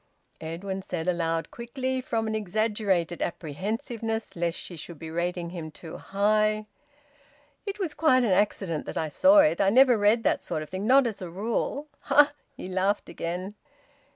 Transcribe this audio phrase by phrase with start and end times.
[0.41, 5.97] Edwin said aloud quickly, from an exaggerated apprehensiveness lest she should be rating him too
[5.97, 6.65] high
[7.67, 9.61] "It was quite an accident that I saw it.
[9.61, 11.87] I never read that sort of thing not as a rule."
[12.57, 13.53] He laughed again.